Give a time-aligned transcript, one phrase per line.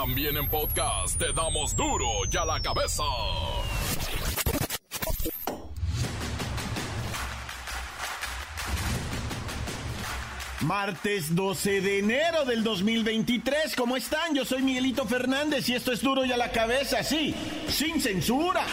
[0.00, 3.02] También en podcast te damos duro y a la cabeza.
[10.62, 14.34] Martes 12 de enero del 2023, ¿cómo están?
[14.34, 17.34] Yo soy Miguelito Fernández y esto es duro y a la cabeza, sí,
[17.68, 18.64] sin censura.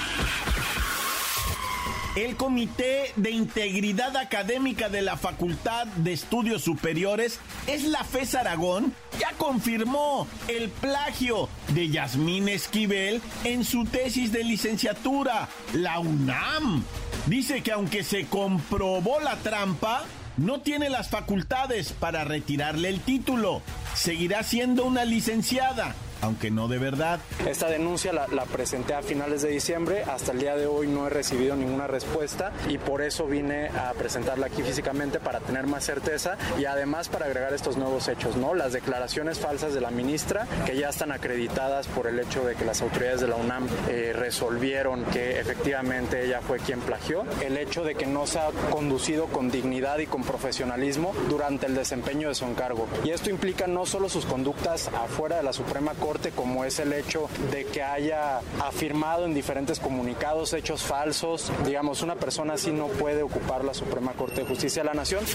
[2.17, 8.91] El Comité de Integridad Académica de la Facultad de Estudios Superiores, es la FES Aragón,
[9.19, 16.83] ya confirmó el plagio de Yasmín Esquivel en su tesis de licenciatura, la UNAM.
[17.27, 20.03] Dice que aunque se comprobó la trampa,
[20.37, 23.61] no tiene las facultades para retirarle el título.
[23.93, 27.19] Seguirá siendo una licenciada aunque no de verdad.
[27.47, 31.09] Esta denuncia la, presenté a finales de diciembre, hasta el día de hoy no he
[31.09, 36.37] recibido ninguna respuesta y por eso vine a presentarla aquí físicamente para tener más certeza
[36.57, 38.53] y además para agregar estos nuevos hechos, ¿no?
[38.53, 42.65] Las declaraciones falsas de la ministra que ya están acreditadas por el hecho de que
[42.65, 47.83] las autoridades de la UNAM eh, resolvieron que efectivamente ella fue quien plagió, el hecho
[47.83, 52.35] de que no se ha conducido con dignidad y con profesionalismo durante el desempeño de
[52.35, 52.87] su encargo.
[53.03, 56.93] Y esto implica no solo sus conductas afuera de la Suprema Corte, como es el
[56.93, 61.51] hecho de que haya afirmado en diferentes comunicados hechos falsos.
[61.65, 65.25] Digamos, una persona así no puede ocupar la Suprema Corte de Justicia de la Nación.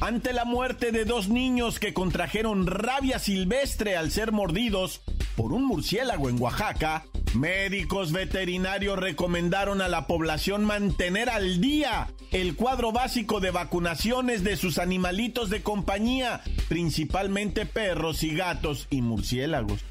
[0.00, 5.00] Ante la muerte de dos niños que contrajeron rabia silvestre al ser mordidos
[5.36, 12.56] por un murciélago en Oaxaca, Médicos veterinarios recomendaron a la población mantener al día el
[12.56, 19.82] cuadro básico de vacunaciones de sus animalitos de compañía, principalmente perros y gatos y murciélagos.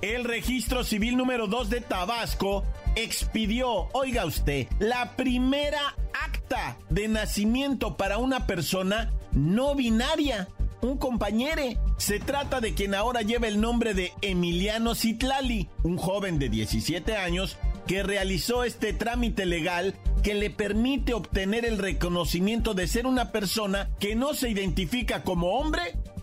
[0.00, 7.96] El registro civil número 2 de Tabasco expidió, oiga usted, la primera acta de nacimiento
[7.96, 10.48] para una persona no binaria
[10.84, 11.62] un compañero.
[11.96, 17.16] Se trata de quien ahora lleva el nombre de Emiliano Citlali, un joven de 17
[17.16, 23.30] años que realizó este trámite legal que le permite obtener el reconocimiento de ser una
[23.30, 25.82] persona que no se identifica como hombre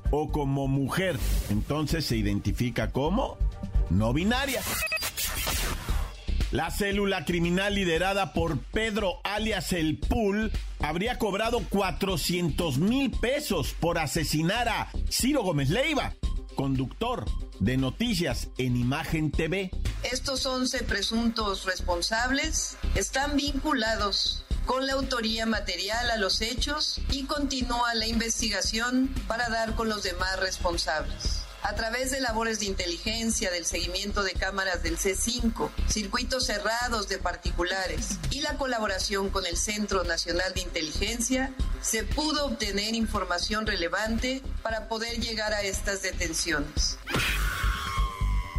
[0.10, 1.18] o como mujer.
[1.50, 3.38] Entonces se identifica como
[3.90, 4.62] no binaria.
[6.52, 13.98] La célula criminal liderada por Pedro alias El Pool habría cobrado 400 mil pesos por
[13.98, 16.14] asesinar a Ciro Gómez Leiva,
[16.56, 17.24] conductor
[17.62, 19.72] de noticias en Imagen TV.
[20.04, 27.94] Estos 11 presuntos responsables están vinculados con la autoría material a los hechos y continúa
[27.96, 33.66] la investigación para dar con los demás responsables a través de labores de inteligencia, del
[33.66, 40.04] seguimiento de cámaras del C5, circuitos cerrados de particulares y la colaboración con el Centro
[40.04, 46.98] Nacional de Inteligencia, se pudo obtener información relevante para poder llegar a estas detenciones.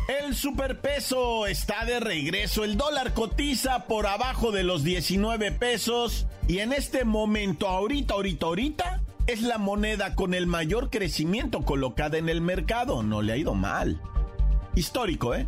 [0.08, 2.64] El superpeso está de regreso.
[2.64, 6.26] El dólar cotiza por abajo de los 19 pesos.
[6.48, 12.18] Y en este momento, ahorita, ahorita, ahorita, es la moneda con el mayor crecimiento colocada
[12.18, 13.02] en el mercado.
[13.02, 14.00] No le ha ido mal.
[14.74, 15.46] Histórico, ¿eh?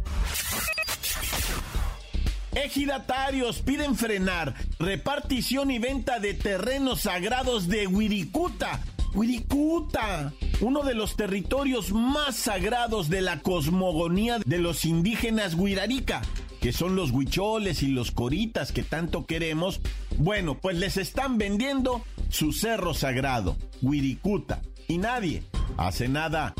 [2.54, 8.80] Ejidatarios piden frenar repartición y venta de terrenos sagrados de Wirikuta.
[9.12, 16.22] Wirikuta, uno de los territorios más sagrados de la cosmogonía de los indígenas Huirarica
[16.64, 19.82] que son los huicholes y los coritas que tanto queremos,
[20.16, 25.42] bueno, pues les están vendiendo su cerro sagrado, Wirikuta, y nadie
[25.76, 26.54] hace nada.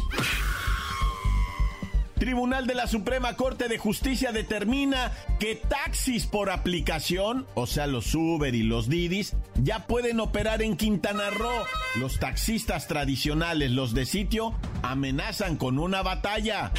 [2.18, 8.14] Tribunal de la Suprema Corte de Justicia determina que taxis por aplicación, o sea, los
[8.14, 11.64] Uber y los Didis, ya pueden operar en Quintana Roo.
[11.96, 16.72] Los taxistas tradicionales, los de sitio, amenazan con una batalla.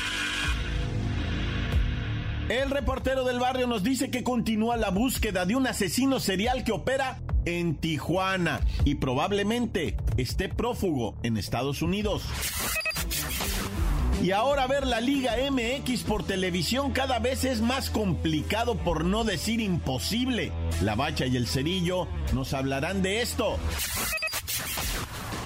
[2.48, 6.72] El reportero del barrio nos dice que continúa la búsqueda de un asesino serial que
[6.72, 12.24] opera en Tijuana y probablemente esté prófugo en Estados Unidos.
[14.22, 19.24] Y ahora ver la Liga MX por televisión cada vez es más complicado por no
[19.24, 20.52] decir imposible.
[20.82, 23.58] La Bacha y el Cerillo nos hablarán de esto.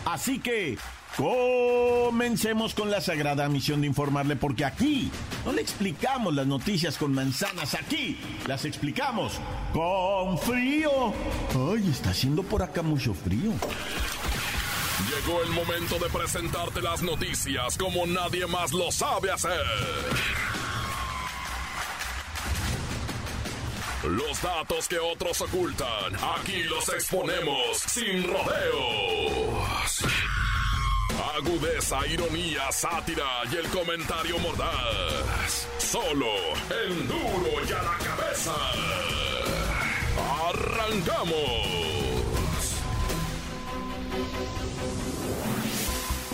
[0.06, 0.78] Así que
[1.19, 5.12] Comencemos con la sagrada misión de informarle porque aquí
[5.45, 8.18] no le explicamos las noticias con manzanas, aquí
[8.48, 9.33] las explicamos
[9.74, 11.13] con frío.
[11.74, 13.51] Ay, está haciendo por acá mucho frío.
[15.10, 19.65] Llegó el momento de presentarte las noticias como nadie más lo sabe hacer.
[24.07, 30.00] Los datos que otros ocultan, aquí los exponemos sin rodeos
[31.36, 35.68] agudeza, ironía, sátira y el comentario mordaz.
[35.78, 36.28] Solo
[36.86, 38.54] el duro y a la cabeza.
[40.50, 41.80] ¡Arrancamos!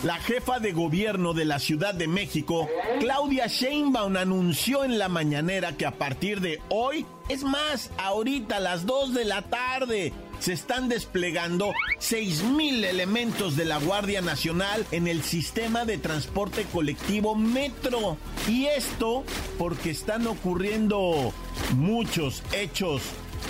[0.06, 2.69] La jefa de gobierno de la Ciudad de México,
[3.00, 8.59] Claudia Sheinbaum, anunció en la mañanera que a partir de hoy, es más, ahorita a
[8.59, 15.07] las 2 de la tarde, se están desplegando 6.000 elementos de la Guardia Nacional en
[15.07, 18.17] el sistema de transporte colectivo Metro.
[18.47, 19.23] Y esto
[19.57, 21.33] porque están ocurriendo
[21.75, 23.01] muchos hechos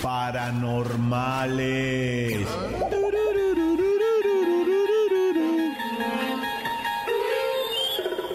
[0.02, 2.48] paranormales.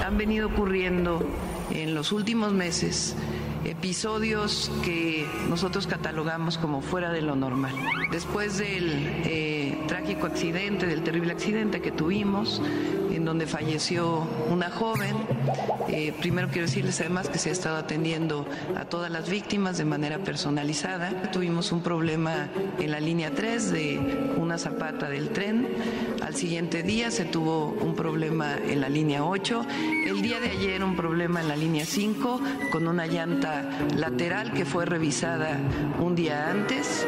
[0.04, 1.26] Han venido ocurriendo
[1.70, 3.14] en los últimos meses
[3.64, 7.74] episodios que nosotros catalogamos como fuera de lo normal.
[8.10, 8.90] Después del
[9.24, 12.62] eh, trágico accidente, del terrible accidente que tuvimos,
[13.20, 15.14] en donde falleció una joven,
[15.88, 18.46] eh, primero quiero decirles además que se ha estado atendiendo
[18.78, 21.30] a todas las víctimas de manera personalizada.
[21.30, 25.68] Tuvimos un problema en la línea 3 de una zapata del tren.
[26.22, 29.66] Al siguiente día se tuvo un problema en la línea 8.
[30.06, 32.40] El día de ayer un problema en la línea 5
[32.72, 33.68] con una llanta
[33.98, 35.58] lateral que fue revisada
[35.98, 37.06] un día antes.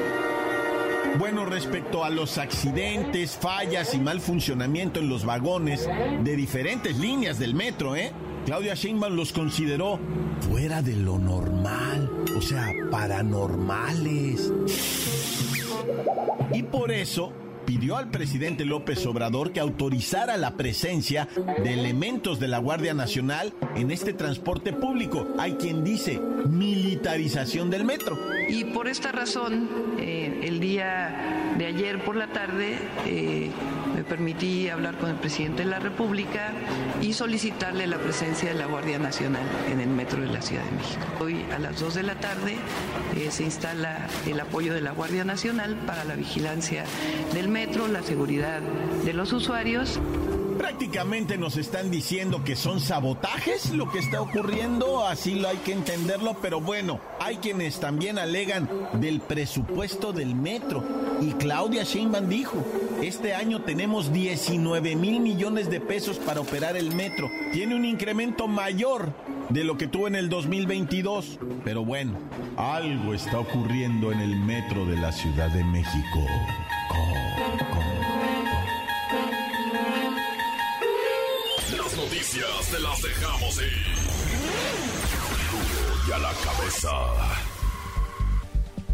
[1.19, 5.89] Bueno, respecto a los accidentes, fallas y mal funcionamiento en los vagones
[6.23, 8.13] de diferentes líneas del metro, ¿eh?
[8.47, 10.01] Claudia Sheinbaum los consideró
[10.41, 14.53] fuera de lo normal, o sea, paranormales.
[16.53, 17.33] Y por eso
[17.65, 21.29] pidió al presidente López Obrador que autorizara la presencia
[21.63, 25.29] de elementos de la Guardia Nacional en este transporte público.
[25.39, 28.19] Hay quien dice militarización del metro.
[28.49, 29.69] Y por esta razón,
[29.99, 33.51] eh, el día de ayer por la tarde eh,
[33.95, 36.51] me permití hablar con el presidente de la República
[37.01, 40.73] y solicitarle la presencia de la Guardia Nacional en el metro de la Ciudad de
[40.73, 41.05] México.
[41.21, 42.57] Hoy a las 2 de la tarde
[43.17, 46.85] eh, se instala el apoyo de la Guardia Nacional para la vigilancia
[47.33, 48.61] del metro, la seguridad
[49.05, 50.01] de los usuarios.
[50.73, 55.73] Prácticamente nos están diciendo que son sabotajes lo que está ocurriendo, así lo hay que
[55.73, 60.83] entenderlo, pero bueno, hay quienes también alegan del presupuesto del metro.
[61.21, 62.57] Y Claudia Sheinbaum dijo,
[63.03, 67.29] este año tenemos 19 mil millones de pesos para operar el metro.
[67.53, 69.13] Tiene un incremento mayor
[69.51, 71.39] de lo que tuvo en el 2022.
[71.65, 72.15] Pero bueno,
[72.57, 76.27] algo está ocurriendo en el metro de la Ciudad de México.
[82.33, 83.73] Te las dejamos ir.
[86.09, 86.89] y a la cabeza.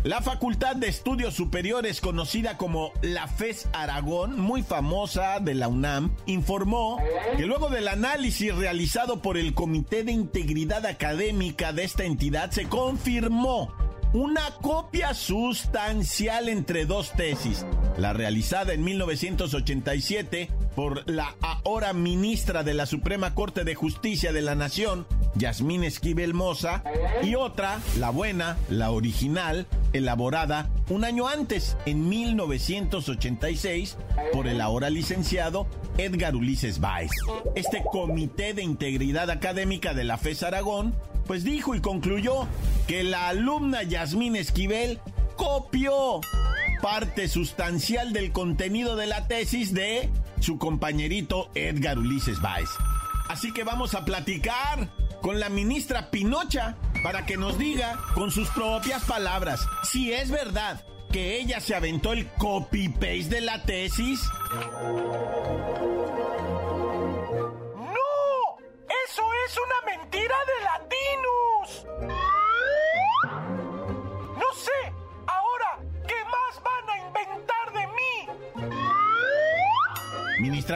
[0.02, 6.11] La Facultad de Estudios Superiores, conocida como la FES Aragón, muy famosa de la UNAM,
[6.26, 6.99] informó
[7.37, 12.64] que luego del análisis realizado por el Comité de Integridad Académica de esta entidad, se
[12.64, 13.73] confirmó
[14.14, 17.64] una copia sustancial entre dos tesis,
[17.99, 24.42] la realizada en 1987 por la ahora ministra de la Suprema Corte de Justicia de
[24.42, 26.84] la Nación, Yasmín Esquivel Moza,
[27.20, 33.96] y otra, la buena, la original, elaborada un año antes, en 1986,
[34.32, 35.66] por el ahora licenciado
[35.96, 37.10] Edgar Ulises Baez.
[37.56, 40.94] Este Comité de Integridad Académica de la FES Aragón
[41.26, 42.47] pues dijo y concluyó
[42.87, 45.00] que la alumna Yasmín Esquivel
[45.37, 46.20] copió
[46.80, 50.08] parte sustancial del contenido de la tesis de
[50.40, 52.68] su compañerito Edgar Ulises Báez.
[53.28, 54.88] Así que vamos a platicar
[55.21, 60.85] con la ministra Pinocha para que nos diga con sus propias palabras si es verdad
[61.12, 64.21] que ella se aventó el copy-paste de la tesis.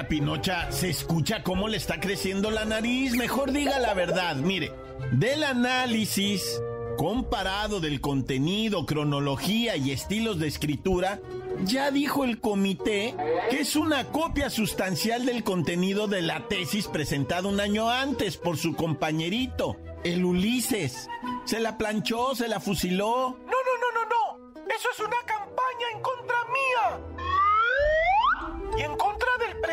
[0.08, 3.14] Pinocha, se escucha cómo le está creciendo la nariz.
[3.14, 4.36] Mejor diga la verdad.
[4.36, 4.72] Mire,
[5.12, 6.60] del análisis
[6.96, 11.20] comparado del contenido, cronología y estilos de escritura,
[11.64, 13.14] ya dijo el comité
[13.50, 18.56] que es una copia sustancial del contenido de la tesis presentada un año antes por
[18.56, 21.08] su compañerito, el Ulises.
[21.44, 23.36] Se la planchó, se la fusiló.
[23.44, 24.64] No, no, no, no, no.
[24.74, 25.21] Eso es una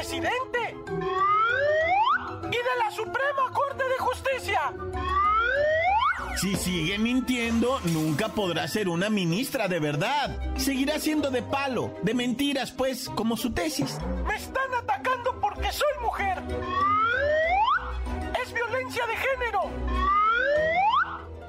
[0.09, 0.75] presidente
[2.43, 4.73] y de la Suprema Corte de Justicia.
[6.35, 10.35] Si sigue mintiendo, nunca podrá ser una ministra de verdad.
[10.57, 13.99] Seguirá siendo de palo, de mentiras, pues, como su tesis.
[14.25, 16.41] Me están atacando porque porque soy mujer.
[18.41, 19.61] Es violencia de género.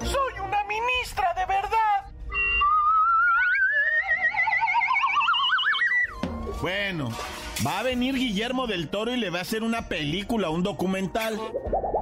[0.01, 2.07] Soy una ministra de verdad.
[6.61, 7.11] Bueno,
[7.67, 11.39] va a venir Guillermo del Toro y le va a hacer una película, un documental.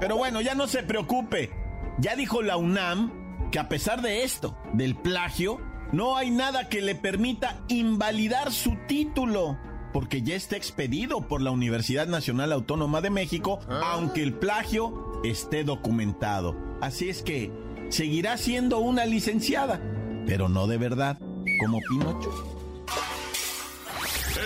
[0.00, 1.50] Pero bueno, ya no se preocupe.
[1.98, 5.60] Ya dijo la UNAM que a pesar de esto, del plagio,
[5.92, 9.58] no hay nada que le permita invalidar su título,
[9.92, 15.64] porque ya está expedido por la Universidad Nacional Autónoma de México, aunque el plagio esté
[15.64, 16.56] documentado.
[16.80, 17.50] Así es que
[17.88, 19.80] seguirá siendo una licenciada,
[20.26, 21.18] pero no de verdad,
[21.58, 22.57] como Pinocho.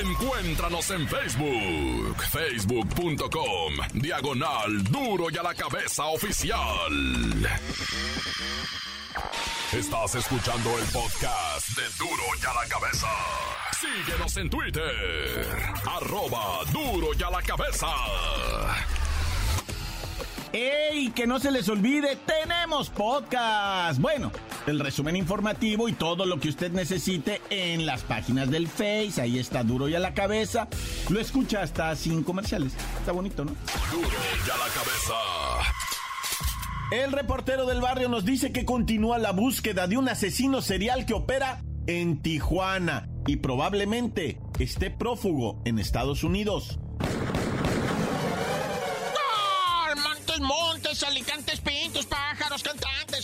[0.01, 7.51] Encuéntranos en Facebook, facebook.com, diagonal duro y a la cabeza oficial.
[9.73, 13.09] Estás escuchando el podcast de duro y a la cabeza.
[13.81, 15.47] Síguenos en Twitter,
[15.87, 17.89] arroba duro y a la cabeza.
[20.53, 21.11] ¡Ey!
[21.11, 23.99] Que no se les olvide, tenemos podcast.
[24.01, 24.31] Bueno,
[24.67, 29.21] el resumen informativo y todo lo que usted necesite en las páginas del Face.
[29.21, 30.69] Ahí está duro y a la cabeza.
[31.09, 32.75] Lo escucha hasta sin comerciales.
[32.99, 33.53] Está bonito, ¿no?
[33.91, 35.15] Duro y a la cabeza.
[36.93, 41.15] El reportero del barrio nos dice que continúa la búsqueda de un asesino serial que
[41.15, 46.79] opera en Tijuana y probablemente esté prófugo en Estados Unidos.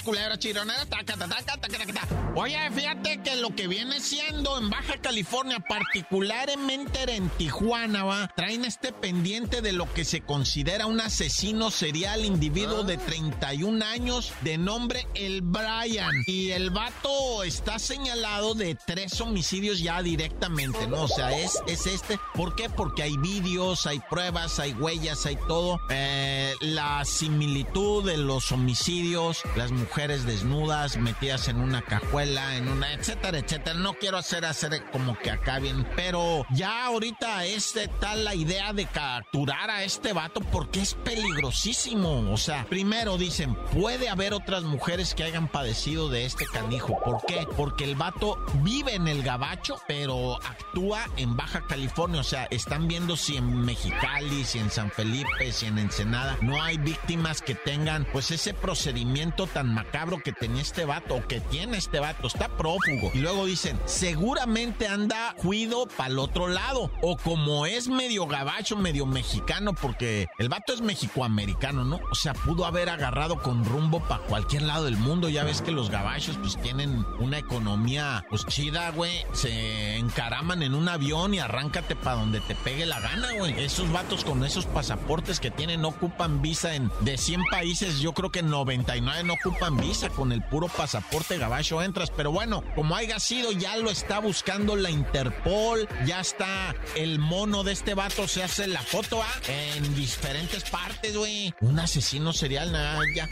[0.09, 2.28] Cantantes, culebras, chironeras, taca, taca, taca, taca, taca.
[2.41, 8.65] Oye, fíjate que lo que viene siendo en Baja California, particularmente en Tijuana, va, traen
[8.65, 14.57] este pendiente de lo que se considera un asesino serial, individuo de 31 años, de
[14.57, 16.13] nombre El Brian.
[16.29, 21.03] Y el vato está señalado de tres homicidios ya directamente, ¿no?
[21.03, 22.21] O sea, es, es este.
[22.35, 22.71] ¿Por qué?
[22.71, 25.81] Porque hay vídeos, hay pruebas, hay huellas, hay todo.
[25.91, 32.93] Eh, la similitud de los homicidios, las mujeres desnudas, metidas en una cajuela, en una,
[32.93, 33.79] etcétera, etcétera.
[33.79, 38.73] No quiero hacer, hacer como que acá bien, pero ya ahorita es tal la idea
[38.73, 42.33] de capturar a este vato porque es peligrosísimo.
[42.33, 46.99] O sea, primero dicen, puede haber otras mujeres que hayan padecido de este canijo.
[47.05, 47.47] ¿Por qué?
[47.57, 52.21] Porque el vato vive en el gabacho, pero actúa en Baja California.
[52.21, 56.63] O sea, están viendo si en Mexicali, si en San Felipe, si en Ensenada no
[56.63, 61.41] hay víctimas que tengan pues ese procedimiento tan macabro que tenía este vato o que
[61.41, 62.18] tiene este vato.
[62.27, 63.11] Está prófugo.
[63.15, 66.91] Y luego dicen, seguramente anda cuido para el otro lado.
[67.03, 72.01] O como es medio gabacho, medio mexicano, porque el vato es mexicoamericano, ¿no?
[72.11, 75.29] O sea, pudo haber agarrado con rumbo para cualquier lado del mundo.
[75.29, 79.25] Ya ves que los gabachos pues tienen una economía pues chida, güey.
[79.33, 83.59] Se encaraman en un avión y arráncate para donde te pegue la gana, güey.
[83.63, 88.13] Esos vatos con esos pasaportes que tienen no ocupan visa en de 100 países, yo
[88.13, 91.77] creo que 99 no ocupan visa con el puro pasaporte gabacho
[92.15, 97.65] pero bueno, como haya sido ya lo está buscando la Interpol, ya está el mono
[97.65, 99.41] de este vato se hace la foto ¿ah?
[99.49, 101.53] en diferentes partes, güey.
[101.61, 103.29] Un asesino serial, nada, ya.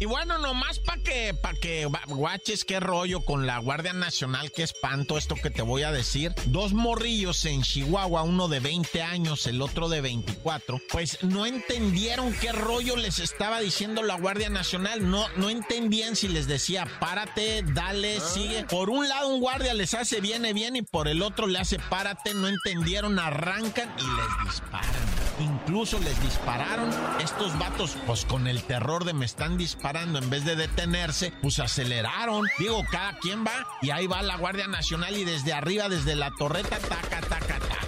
[0.00, 4.62] Y bueno, nomás para que, pa que guaches qué rollo con la Guardia Nacional, qué
[4.62, 6.32] espanto esto que te voy a decir.
[6.46, 12.32] Dos morrillos en Chihuahua, uno de 20 años, el otro de 24, pues no entendieron
[12.34, 15.10] qué rollo les estaba diciendo la Guardia Nacional.
[15.10, 18.64] No, no entendían si les decía, párate, dale, sigue.
[18.64, 21.78] Por un lado un guardia les hace viene bien y por el otro le hace
[21.78, 25.18] párate, no entendieron, arrancan y les disparan.
[25.40, 26.90] Incluso les dispararon.
[27.20, 31.58] Estos vatos, pues con el terror de me están disparando, en vez de detenerse, pues
[31.60, 32.46] aceleraron.
[32.58, 36.32] Digo, cada quien va y ahí va la Guardia Nacional y desde arriba, desde la
[36.32, 37.78] torreta, taca, taca, taca.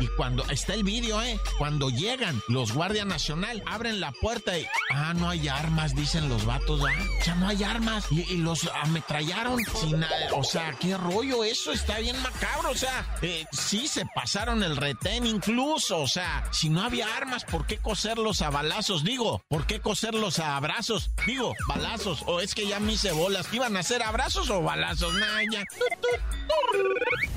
[0.00, 1.38] Y cuando está el vídeo, ¿eh?
[1.58, 4.66] Cuando llegan los Guardia Nacional, abren la puerta y.
[4.90, 7.04] Ah, no hay armas, dicen los vatos, ¿ah?
[7.24, 8.06] Ya no hay armas.
[8.10, 10.04] Y, los ametrallaron sin.
[10.34, 12.70] O sea, qué rollo, eso está bien macabro.
[12.70, 15.98] O sea, eh, sí se pasaron el retén incluso.
[15.98, 19.04] O sea, si no había armas, ¿por qué coserlos a balazos?
[19.04, 21.10] Digo, ¿por qué coserlos a abrazos?
[21.26, 22.22] Digo, balazos.
[22.26, 23.46] O es que ya me hice bolas.
[23.52, 25.14] ¿Iban a ser abrazos o balazos?
[25.14, 25.64] Nah, ya.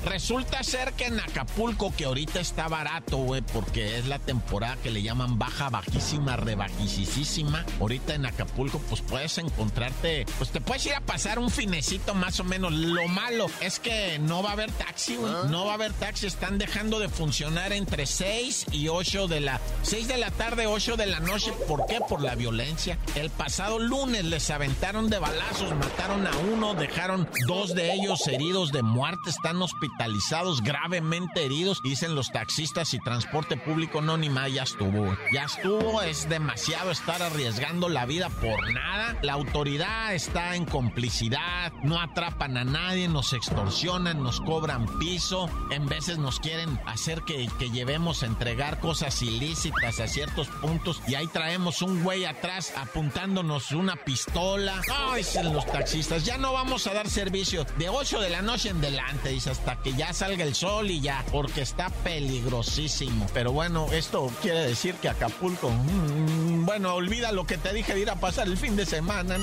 [0.04, 4.90] Resulta ser que en Acapulco, que ahorita está barato, güey, porque es la temporada que
[4.90, 7.64] le llaman baja, bajísima, rebajísima.
[7.80, 12.40] Ahorita en Acapulco, pues puedes encontrarte, pues te puedes ir a pasar un finecito más
[12.40, 12.72] o menos.
[12.72, 15.32] Lo malo es que no va a haber taxi, güey.
[15.48, 16.26] No va a haber taxi.
[16.26, 19.60] Están dejando de funcionar entre 6 y 8 de la...
[19.82, 21.52] 6 de la tarde, 8 de la noche.
[21.66, 22.00] ¿Por qué?
[22.08, 22.98] Por la violencia.
[23.14, 28.72] El pasado lunes les aventaron de balazos, mataron a uno, dejaron dos de ellos heridos
[28.72, 31.78] de muerte, están hospitalizados, gravemente heridos.
[32.08, 37.22] Los taxistas y transporte público, no, ni más, ya estuvo, Ya estuvo, es demasiado estar
[37.22, 39.16] arriesgando la vida por nada.
[39.22, 45.86] La autoridad está en complicidad, no atrapan a nadie, nos extorsionan, nos cobran piso, en
[45.86, 51.14] veces nos quieren hacer que, que llevemos a entregar cosas ilícitas a ciertos puntos y
[51.14, 54.80] ahí traemos un güey atrás apuntándonos una pistola.
[54.90, 58.70] Ay, dicen los taxistas, ya no vamos a dar servicio de 8 de la noche
[58.70, 63.26] en delante, dice, hasta que ya salga el sol y ya, porque está peligrosísimo.
[63.32, 68.00] Pero bueno, esto quiere decir que Acapulco, mm, bueno, olvida lo que te dije de
[68.00, 69.38] ir a pasar el fin de semana.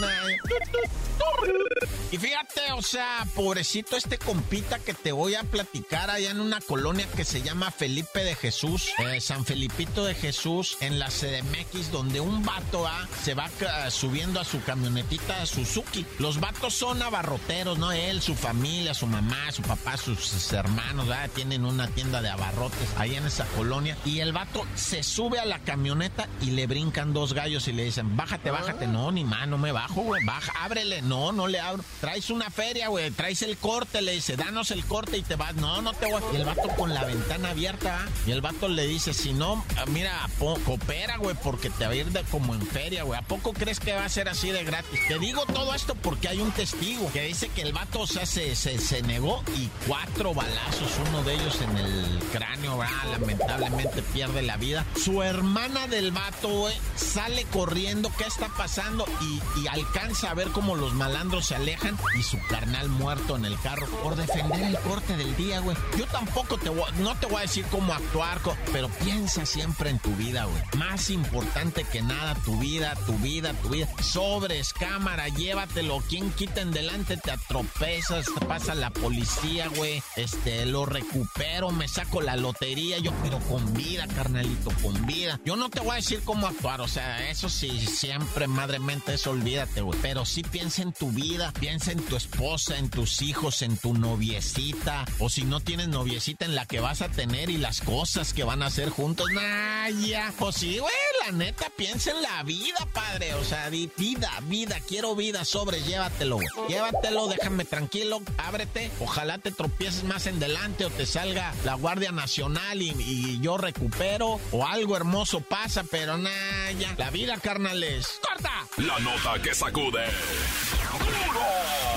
[2.15, 6.62] Y fíjate, o sea, pobrecito este compita que te voy a platicar allá en una
[6.62, 11.91] colonia que se llama Felipe de Jesús, eh, San Felipito de Jesús, en la CDMX,
[11.91, 13.50] donde un vato ah, se va
[13.89, 16.05] subiendo a su camionetita Suzuki.
[16.17, 17.91] Los vatos son abarroteros, ¿no?
[17.91, 21.29] Él, su familia, su mamá, su papá, sus hermanos, ¿verdad?
[21.36, 23.98] tienen una tienda de abarrotes ahí en esa colonia.
[24.05, 27.84] Y el vato se sube a la camioneta y le brincan dos gallos y le
[27.84, 28.88] dicen, bájate, bájate.
[28.88, 30.24] No, ni más, no me bajo, güey.
[30.24, 31.01] Baja, ábrele.
[31.01, 31.84] No, no le abro.
[32.06, 33.10] Traes una feria, güey.
[33.10, 35.56] Traes el corte, le dice, danos el corte y te vas.
[35.56, 36.22] No, no te voy.
[36.34, 38.06] Y el vato con la ventana abierta.
[38.28, 42.06] Y el vato le dice, si no, mira, coopera, güey, porque te va a ir
[42.30, 43.20] como en feria, güey.
[43.20, 45.00] ¿A poco crees que va a ser así de gratis?
[45.08, 48.28] Te digo todo esto porque hay un testigo que dice que el vato, o sea,
[48.28, 54.58] se, se, negó y cuatro balazos, uno de ellos en el cráneo, lamentablemente pierde la
[54.58, 54.86] vida.
[55.04, 59.08] Su hermana del vato, güey, sale corriendo, ¿qué está pasando?
[59.22, 61.85] Y, y alcanza a ver cómo los malandros se alejan
[62.18, 65.75] y su carnal muerto en el carro por defender el corte del día, güey.
[65.98, 68.36] Yo tampoco te voy, no te voy a decir cómo actuar,
[68.72, 70.62] pero piensa siempre en tu vida, güey.
[70.77, 73.88] Más importante que nada, tu vida, tu vida, tu vida.
[74.01, 76.04] Sobres, cámara, llévatelo.
[76.10, 80.01] Quien quita en delante, te atropezas, te pasa la policía, güey.
[80.15, 85.39] Este, lo recupero, me saco la lotería, yo, pero con vida, carnalito, con vida.
[85.46, 89.13] Yo no te voy a decir cómo actuar, o sea, eso sí, siempre, madre mente,
[89.13, 89.98] eso olvídate, güey.
[90.02, 93.94] Pero sí piensa en tu vida, piensa en tu esposa, en tus hijos, en tu
[93.94, 95.06] noviecita.
[95.20, 98.46] O si no tienes noviecita, en la que vas a tener y las cosas que
[98.46, 99.28] van a hacer juntos.
[99.34, 100.34] Nah, ya.
[100.40, 100.94] Pues sí, güey,
[101.26, 103.34] la neta, piensa en la vida, padre.
[103.36, 106.40] O sea, vida, vida, quiero vida, sobre, llévatelo.
[106.70, 108.90] Llévatelo, déjame tranquilo, ábrete.
[109.02, 114.40] Ojalá te tropieces más en delante o te salga la Guardia Nacional y, yo recupero
[114.52, 116.96] o algo hermoso pasa, pero nah, ya.
[116.98, 118.08] La vida, carnales.
[118.22, 118.66] ¡Corta!
[118.78, 120.06] La nota que sacude.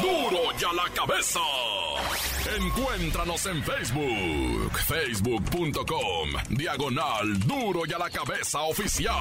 [0.01, 0.31] ¡Duro!
[0.31, 1.41] ¡Duro ya la cabeza!
[2.57, 9.15] Encuéntranos en Facebook, facebook.com, diagonal duro y a la cabeza oficial.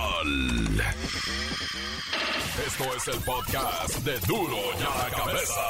[2.66, 5.62] Esto es el podcast de duro y a la cabeza.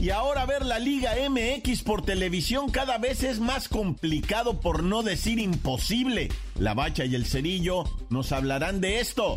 [0.00, 5.02] Y ahora ver la Liga MX por televisión cada vez es más complicado por no
[5.02, 6.30] decir imposible.
[6.58, 9.36] La Bacha y el Cerillo nos hablarán de esto.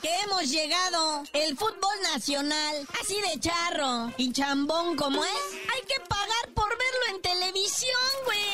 [0.00, 1.22] Que hemos llegado.
[1.32, 5.30] El fútbol nacional, así de charro y chambón como es,
[5.74, 8.51] hay que pagar por verlo en televisión, güey.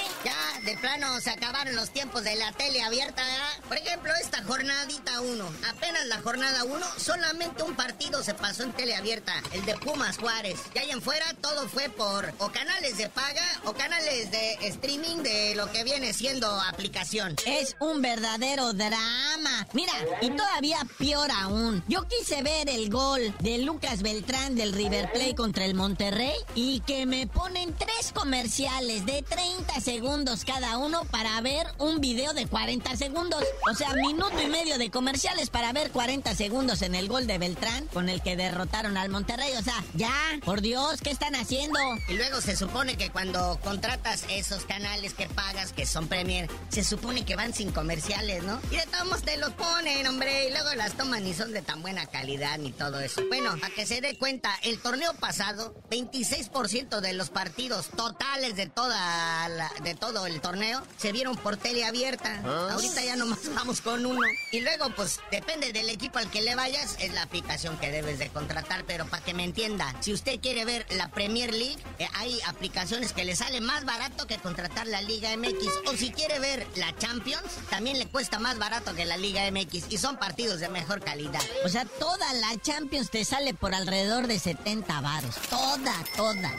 [0.81, 3.23] Plano, se acabaron los tiempos de la tele abierta,
[3.67, 5.45] Por ejemplo, esta jornadita 1.
[5.69, 10.19] Apenas la jornada 1, solamente un partido se pasó en tele abierta, el de Pumas
[10.19, 10.61] Juárez.
[10.75, 15.23] Y ahí en fuera todo fue por o canales de paga o canales de streaming
[15.23, 17.35] de lo que viene siendo aplicación.
[17.45, 19.67] Es un verdadero drama.
[19.73, 21.83] Mira, y todavía peor aún.
[21.89, 26.81] Yo quise ver el gol de Lucas Beltrán del River Plate contra el Monterrey y
[26.81, 32.47] que me ponen tres comerciales de 30 segundos cada uno para ver un video de
[32.47, 33.43] 40 segundos.
[33.71, 37.39] O sea, minuto y medio de comerciales para ver 40 segundos en el gol de
[37.39, 39.53] Beltrán con el que derrotaron al Monterrey.
[39.59, 40.13] O sea, ya,
[40.45, 41.79] por Dios, ¿qué están haciendo?
[42.09, 46.85] Y luego se supone que cuando contratas esos canales que pagas, que son Premier, se
[46.85, 48.61] supone que van sin comerciales, ¿no?
[48.71, 51.83] Y de todos te los ponen, hombre, y luego las toman y son de tan
[51.83, 53.23] buena calidad ni todo eso.
[53.29, 58.67] Bueno, a que se dé cuenta, el torneo pasado, 26% de los partidos totales de
[58.67, 60.58] toda de todo el torneo
[60.97, 62.43] se vieron por tele abierta.
[62.45, 62.69] ¿Ah?
[62.73, 64.21] Ahorita ya nomás vamos con uno.
[64.53, 68.19] Y luego, pues, depende del equipo al que le vayas, es la aplicación que debes
[68.19, 68.85] de contratar.
[68.87, 73.13] Pero para que me entienda, si usted quiere ver la Premier League, eh, hay aplicaciones
[73.13, 75.67] que le sale más barato que contratar la Liga MX.
[75.87, 79.91] O si quiere ver la Champions, también le cuesta más barato que la Liga MX.
[79.91, 81.43] Y son partidos de mejor calidad.
[81.65, 85.35] O sea, toda la Champions te sale por alrededor de 70 varos.
[85.49, 86.53] Toda, toda.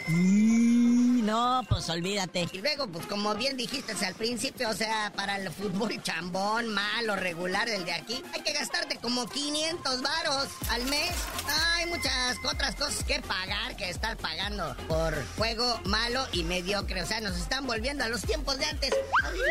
[1.30, 2.48] No, pues olvídate.
[2.52, 7.16] Y luego, pues como bien dijiste al principio, o sea, para el fútbol chambón, malo,
[7.16, 11.12] regular, el de aquí, hay que gastarte como 500 varos al mes.
[11.76, 17.04] Hay muchas otras cosas que pagar que estar pagando por juego malo y mediocre.
[17.04, 18.92] O sea, nos están volviendo a los tiempos de antes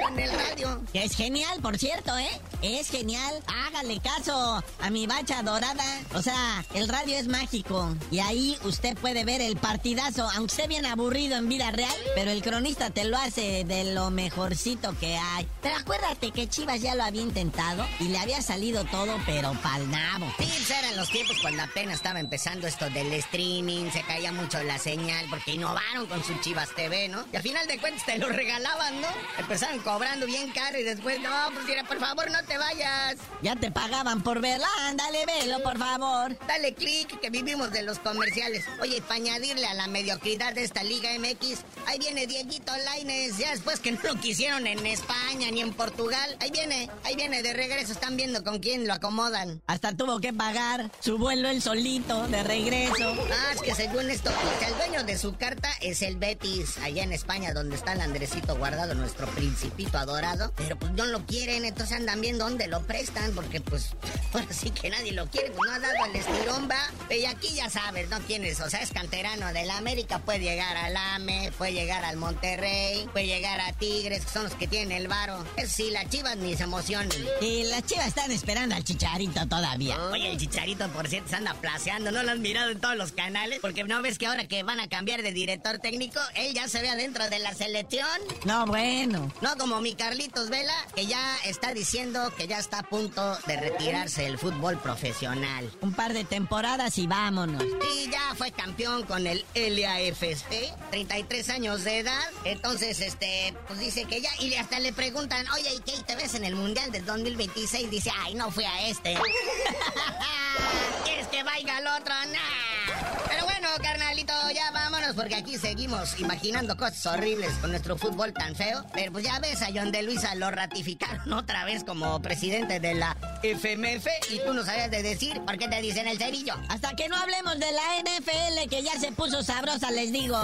[0.09, 0.83] en el radio.
[0.93, 2.41] Que es genial, por cierto, ¿eh?
[2.61, 3.41] Es genial.
[3.67, 5.85] Hágale caso a mi bacha dorada.
[6.15, 7.95] O sea, el radio es mágico.
[8.11, 12.31] Y ahí usted puede ver el partidazo, aunque esté bien aburrido en vida real, pero
[12.31, 15.47] el cronista te lo hace de lo mejorcito que hay.
[15.63, 19.91] Pero acuérdate que Chivas ya lo había intentado y le había salido todo, pero pa'l
[19.91, 20.27] nabo.
[20.39, 24.79] Sí, eran los tiempos cuando apenas estaba empezando esto del streaming, se caía mucho la
[24.79, 27.25] señal porque innovaron con su Chivas TV, ¿no?
[27.33, 29.09] Y al final de cuentas te lo regalaban, ¿no?
[29.39, 33.17] Empezaron cobrando bien caro y después, no, pues mira, por favor no te vayas.
[33.43, 36.37] Ya te pagaban por verla, ándale, velo, por favor.
[36.47, 38.65] Dale clic, que vivimos de los comerciales.
[38.81, 43.51] Oye, para añadirle a la mediocridad de esta Liga MX, ahí viene Dieguito Laines, ya
[43.51, 46.37] después que no lo quisieron en España ni en Portugal.
[46.41, 49.63] Ahí viene, ahí viene de regreso, están viendo con quién lo acomodan.
[49.67, 53.15] Hasta tuvo que pagar su vuelo el solito de regreso.
[53.33, 54.31] Ah, es que según esto,
[54.67, 58.57] el dueño de su carta es el Betis, allá en España, donde está el Andresito
[58.57, 60.53] guardado, nuestro principito adorado.
[60.57, 63.91] Pero pues no lo quieren, entonces andan viendo dónde lo prestan, porque pues
[64.33, 67.15] ahora sí que nadie lo quiere, pues no ha dado el estirón, va.
[67.15, 68.21] Y aquí ya sabes, ¿no?
[68.21, 72.17] Tienes, o sea, es canterano de la América, puede llegar al AME, puede llegar al
[72.17, 75.45] Monterrey, puede llegar a Tigres, que son los que tienen el varo.
[75.57, 77.11] Es si las chivas ni se emocionan.
[77.41, 79.97] Y las chivas están esperando al chicharito todavía.
[80.11, 83.13] Oye, el chicharito, por cierto, se anda placeando, ¿no lo han mirado en todos los
[83.13, 83.59] canales?
[83.61, 86.81] Porque no ves que ahora que van a cambiar de director técnico, él ya se
[86.83, 88.09] ve adentro de la selección.
[88.45, 89.33] No, bueno.
[89.41, 93.57] No como mi Carlitos Vela, que ya está diciendo que ya está a punto de
[93.57, 95.71] retirarse del fútbol profesional.
[95.81, 97.63] Un par de temporadas y vámonos.
[97.95, 102.25] Y ya fue campeón con el LAFC, 33 años de edad.
[102.45, 106.35] Entonces, este, pues dice que ya, y hasta le preguntan, oye, ¿y qué te ves
[106.35, 107.91] en el Mundial del 2026?
[107.91, 109.15] Dice, ay, no fui a este.
[111.05, 112.15] ¿Quieres que vaya al otro?
[112.33, 113.19] Nah.
[113.29, 118.57] Pero bueno, carnalito, ya vámonos, porque aquí seguimos imaginando cosas horribles con nuestro fútbol tan
[118.57, 118.85] feo.
[118.95, 122.95] Pero pues ya ves, a John de Luisa lo ratificaron otra vez como presidente de
[122.95, 126.55] la FMF y tú no sabías de decir por qué te dicen el cerillo.
[126.69, 130.41] Hasta que no hablemos de la NFL, que ya se puso sabrosa, les digo.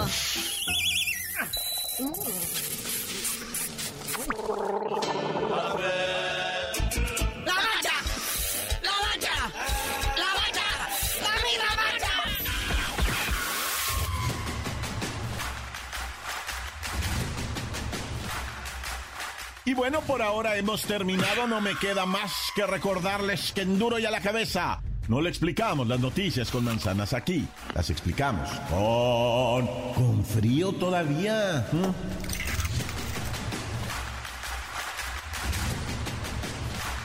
[19.67, 21.47] Y bueno, por ahora hemos terminado.
[21.47, 24.81] No me queda más que recordarles que en duro y a la cabeza.
[25.07, 27.47] No le explicamos las noticias con manzanas aquí.
[27.75, 31.67] Las explicamos con, con frío todavía.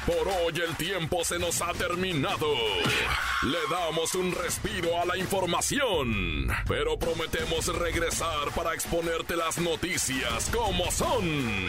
[0.07, 2.49] Por hoy el tiempo se nos ha terminado.
[3.43, 10.91] Le damos un respiro a la información, pero prometemos regresar para exponerte las noticias como
[10.91, 11.69] son.